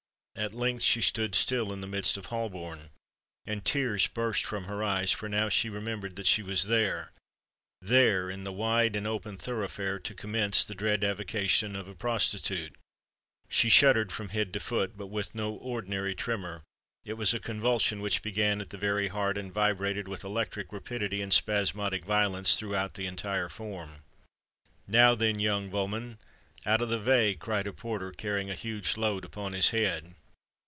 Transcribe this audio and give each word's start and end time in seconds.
At 0.37 0.53
length 0.53 0.81
she 0.81 1.01
stood 1.01 1.35
still 1.35 1.71
in 1.73 1.81
the 1.81 1.87
midst 1.87 2.15
of 2.17 2.27
Holborn, 2.27 2.89
and 3.45 3.63
tears 3.65 4.07
burst 4.07 4.43
from 4.45 4.63
her 4.63 4.81
eyes; 4.81 5.11
for 5.11 5.27
she 5.51 5.69
now 5.69 5.75
remembered 5.75 6.15
that 6.15 6.25
she 6.25 6.41
was 6.41 6.63
there—there, 6.63 8.29
in 8.29 8.43
the 8.45 8.53
wide 8.53 8.95
and 8.95 9.05
open 9.05 9.37
thoroughfare—to 9.37 10.15
commence 10.15 10.63
the 10.63 10.73
dread 10.73 11.03
avocation 11.03 11.75
of 11.75 11.87
a 11.87 11.93
prostitute! 11.93 12.73
She 13.49 13.69
shuddered 13.69 14.11
from 14.11 14.29
head 14.29 14.51
to 14.53 14.59
foot—but 14.61 15.07
with 15.07 15.35
no 15.35 15.53
ordinary 15.53 16.15
tremor: 16.15 16.63
it 17.05 17.13
was 17.15 17.33
a 17.35 17.39
convulsion 17.39 17.99
which 18.01 18.23
began 18.23 18.61
at 18.61 18.69
the 18.71 18.77
very 18.77 19.09
heart, 19.09 19.37
and 19.37 19.53
vibrated 19.53 20.07
with 20.07 20.23
electric 20.23 20.71
rapidity 20.71 21.21
and 21.21 21.33
spasmodic 21.33 22.03
violence 22.05 22.55
throughout 22.55 22.93
the 22.95 23.05
entire 23.05 23.49
form. 23.49 24.03
"Now 24.87 25.13
then, 25.13 25.39
young 25.39 25.69
voman—out 25.69 26.81
o' 26.81 26.85
the 26.87 26.99
vay!" 26.99 27.35
cried 27.35 27.67
a 27.67 27.73
porter 27.73 28.11
carrying 28.11 28.49
a 28.49 28.55
huge 28.55 28.95
load 28.97 29.23
upon 29.23 29.51
his 29.53 29.69
head. 29.69 30.15